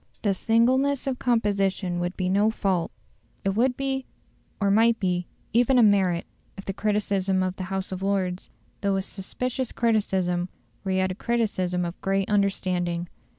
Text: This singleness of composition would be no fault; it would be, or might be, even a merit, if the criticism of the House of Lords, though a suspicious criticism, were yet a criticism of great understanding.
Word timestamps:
This 0.23 0.39
singleness 0.39 1.05
of 1.05 1.19
composition 1.19 1.99
would 1.99 2.17
be 2.17 2.27
no 2.27 2.49
fault; 2.49 2.89
it 3.45 3.49
would 3.49 3.77
be, 3.77 4.07
or 4.59 4.71
might 4.71 4.99
be, 4.99 5.27
even 5.53 5.77
a 5.77 5.83
merit, 5.83 6.25
if 6.57 6.65
the 6.65 6.73
criticism 6.73 7.43
of 7.43 7.55
the 7.55 7.65
House 7.65 7.91
of 7.91 8.01
Lords, 8.01 8.49
though 8.81 8.95
a 8.95 9.03
suspicious 9.03 9.71
criticism, 9.71 10.49
were 10.83 10.89
yet 10.93 11.11
a 11.11 11.13
criticism 11.13 11.85
of 11.85 12.01
great 12.01 12.27
understanding. 12.31 13.09